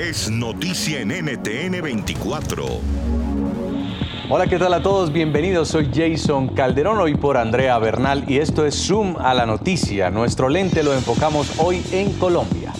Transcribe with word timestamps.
es 0.00 0.30
noticia 0.30 1.00
en 1.00 1.08
NTN 1.08 1.82
24. 1.82 2.64
Hola, 4.30 4.46
¿qué 4.46 4.58
tal 4.58 4.72
a 4.72 4.82
todos? 4.82 5.12
Bienvenidos, 5.12 5.68
soy 5.68 5.90
Jason 5.92 6.48
Calderón, 6.54 6.98
hoy 7.00 7.16
por 7.16 7.36
Andrea 7.36 7.78
Bernal 7.78 8.24
y 8.26 8.38
esto 8.38 8.64
es 8.64 8.86
Zoom 8.86 9.16
a 9.18 9.34
la 9.34 9.44
noticia. 9.44 10.08
Nuestro 10.10 10.48
lente 10.48 10.82
lo 10.82 10.94
enfocamos 10.94 11.52
hoy 11.58 11.84
en 11.92 12.14
Colombia. 12.14 12.72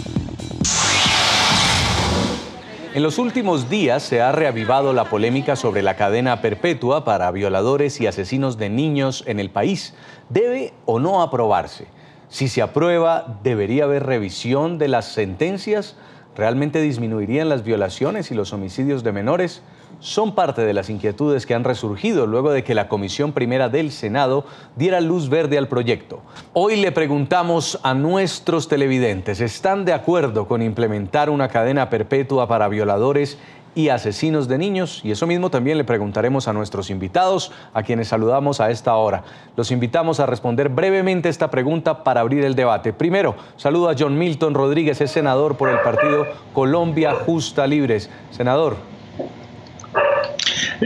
En 2.94 3.02
los 3.02 3.18
últimos 3.18 3.68
días 3.68 4.02
se 4.02 4.22
ha 4.22 4.32
reavivado 4.32 4.94
la 4.94 5.04
polémica 5.04 5.56
sobre 5.56 5.82
la 5.82 5.96
cadena 5.96 6.40
perpetua 6.40 7.04
para 7.04 7.30
violadores 7.32 8.00
y 8.00 8.06
asesinos 8.06 8.56
de 8.56 8.70
niños 8.70 9.24
en 9.26 9.40
el 9.40 9.50
país. 9.50 9.92
¿Debe 10.30 10.72
o 10.86 10.98
no 10.98 11.20
aprobarse? 11.20 11.86
Si 12.30 12.48
se 12.48 12.62
aprueba, 12.62 13.40
¿debería 13.42 13.84
haber 13.84 14.06
revisión 14.06 14.78
de 14.78 14.88
las 14.88 15.04
sentencias? 15.04 15.96
¿Realmente 16.40 16.80
disminuirían 16.80 17.50
las 17.50 17.64
violaciones 17.64 18.30
y 18.30 18.34
los 18.34 18.54
homicidios 18.54 19.04
de 19.04 19.12
menores? 19.12 19.60
Son 19.98 20.34
parte 20.34 20.62
de 20.62 20.72
las 20.72 20.88
inquietudes 20.88 21.44
que 21.44 21.52
han 21.52 21.64
resurgido 21.64 22.26
luego 22.26 22.50
de 22.50 22.64
que 22.64 22.74
la 22.74 22.88
Comisión 22.88 23.32
Primera 23.32 23.68
del 23.68 23.92
Senado 23.92 24.46
diera 24.74 25.02
luz 25.02 25.28
verde 25.28 25.58
al 25.58 25.68
proyecto. 25.68 26.22
Hoy 26.54 26.76
le 26.76 26.92
preguntamos 26.92 27.78
a 27.82 27.92
nuestros 27.92 28.68
televidentes, 28.68 29.42
¿están 29.42 29.84
de 29.84 29.92
acuerdo 29.92 30.48
con 30.48 30.62
implementar 30.62 31.28
una 31.28 31.48
cadena 31.48 31.90
perpetua 31.90 32.48
para 32.48 32.68
violadores 32.68 33.36
y 33.74 33.88
asesinos 33.88 34.48
de 34.48 34.58
niños. 34.58 35.00
Y 35.04 35.10
eso 35.10 35.26
mismo 35.26 35.50
también 35.50 35.78
le 35.78 35.84
preguntaremos 35.84 36.48
a 36.48 36.52
nuestros 36.52 36.90
invitados, 36.90 37.52
a 37.72 37.82
quienes 37.82 38.08
saludamos 38.08 38.60
a 38.60 38.70
esta 38.70 38.94
hora. 38.94 39.22
Los 39.56 39.70
invitamos 39.70 40.20
a 40.20 40.26
responder 40.26 40.68
brevemente 40.68 41.28
esta 41.28 41.50
pregunta 41.50 42.02
para 42.04 42.20
abrir 42.20 42.44
el 42.44 42.54
debate. 42.54 42.92
Primero, 42.92 43.36
saludo 43.56 43.88
a 43.88 43.94
John 43.98 44.18
Milton 44.18 44.54
Rodríguez, 44.54 45.00
es 45.00 45.10
senador 45.10 45.56
por 45.56 45.68
el 45.68 45.80
partido 45.80 46.26
Colombia 46.52 47.14
Justa 47.14 47.66
Libres. 47.66 48.10
Senador. 48.30 48.76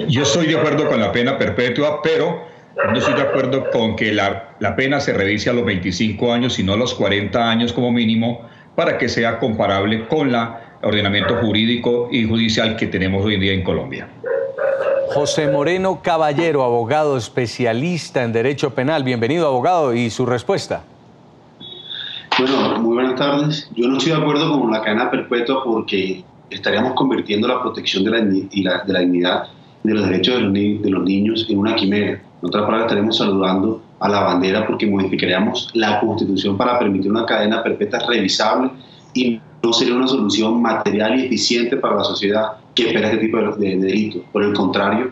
Yo 0.09 0.22
estoy 0.22 0.47
de 0.47 0.59
acuerdo 0.59 0.89
con 0.89 1.00
la 1.00 1.12
pena 1.12 1.39
perpetua, 1.39 2.00
pero 2.03 2.44
no 2.91 2.98
estoy 2.98 3.14
de 3.14 3.22
acuerdo 3.22 3.70
con 3.70 3.94
que 3.94 4.12
la, 4.12 4.56
la 4.59 4.75
pena 4.75 5.00
se 5.00 5.12
revise 5.12 5.50
a 5.50 5.53
los 5.53 5.64
25 5.64 6.33
años, 6.33 6.55
sino 6.55 6.72
a 6.72 6.77
los 6.77 6.94
40 6.94 7.48
años 7.48 7.72
como 7.72 7.92
mínimo, 7.92 8.42
para 8.75 8.98
que 8.98 9.09
sea 9.09 9.39
comparable 9.39 10.06
con 10.09 10.33
la 10.33 10.64
ordenamiento 10.85 11.37
jurídico 11.37 12.09
y 12.13 12.25
judicial 12.25 12.77
que 12.77 12.87
tenemos 12.87 13.25
hoy 13.25 13.35
en 13.35 13.41
día 13.41 13.53
en 13.53 13.63
Colombia. 13.63 14.09
José 15.15 15.51
Moreno 15.51 16.01
Caballero, 16.03 16.63
abogado 16.63 17.17
especialista 17.17 18.25
en 18.25 18.33
Derecho 18.33 18.75
Penal. 18.75 19.05
Bienvenido, 19.05 19.47
abogado, 19.47 19.95
y 19.95 20.11
su 20.11 20.27
respuesta. 20.27 20.83
Bueno, 22.39 22.81
muy 22.81 22.95
buenas 22.95 23.15
tardes. 23.15 23.71
Yo 23.77 23.87
no 23.87 23.99
estoy 23.99 24.12
de 24.12 24.19
acuerdo 24.19 24.61
con 24.61 24.73
la 24.73 24.83
cadena 24.83 25.11
perpetua 25.11 25.62
porque 25.62 26.25
estaríamos 26.51 26.95
convirtiendo 26.95 27.47
la 27.47 27.62
protección 27.62 28.05
de 28.05 28.11
la, 28.11 28.21
de 28.21 28.93
la 28.93 29.01
dignidad 29.01 29.45
de 29.85 29.95
los 29.95 30.09
derechos 30.09 30.37
de 30.37 30.41
los, 30.41 30.53
de 30.53 30.91
los 30.91 31.05
niños 31.05 31.47
en 31.49 31.59
una 31.59 31.77
quimera. 31.77 32.12
En 32.12 32.49
otras 32.49 32.65
palabras, 32.65 32.87
estaremos 32.87 33.17
saludando 33.17 33.83
a 34.01 34.09
la 34.09 34.21
bandera 34.21 34.67
porque 34.67 34.87
modificaríamos 34.87 35.71
la 35.75 36.01
constitución 36.01 36.57
para 36.57 36.79
permitir 36.79 37.11
una 37.11 37.25
cadena 37.25 37.62
perpetua 37.62 38.01
revisable 38.09 38.71
y 39.15 39.41
no 39.62 39.73
sería 39.73 39.95
una 39.95 40.07
solución 40.07 40.61
material 40.61 41.19
y 41.19 41.27
eficiente 41.27 41.77
para 41.77 41.97
la 41.97 42.05
sociedad 42.05 42.53
que 42.75 42.89
espera 42.89 43.11
este 43.11 43.25
tipo 43.25 43.39
de, 43.39 43.77
delitos. 43.77 44.23
Por 44.33 44.43
el 44.43 44.53
contrario, 44.53 45.11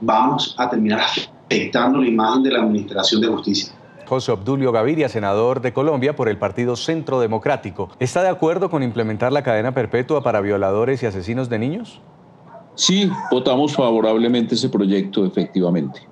vamos 0.00 0.54
a 0.58 0.70
terminar 0.70 1.00
afectando 1.00 1.98
la 1.98 2.06
imagen 2.06 2.42
de 2.44 2.50
la 2.52 2.60
Administración 2.60 3.20
de 3.20 3.28
Justicia. 3.28 3.72
José 4.06 4.32
Obdulio 4.32 4.72
Gaviria, 4.72 5.08
senador 5.08 5.62
de 5.62 5.72
Colombia 5.72 6.14
por 6.14 6.28
el 6.28 6.36
Partido 6.36 6.76
Centro 6.76 7.18
Democrático. 7.18 7.90
¿Está 7.98 8.22
de 8.22 8.28
acuerdo 8.28 8.68
con 8.68 8.82
implementar 8.82 9.32
la 9.32 9.42
cadena 9.42 9.72
perpetua 9.72 10.22
para 10.22 10.40
violadores 10.40 11.02
y 11.02 11.06
asesinos 11.06 11.48
de 11.48 11.58
niños? 11.58 12.00
Sí, 12.74 13.10
votamos 13.30 13.74
favorablemente 13.74 14.54
ese 14.54 14.68
proyecto, 14.68 15.24
efectivamente. 15.24 16.11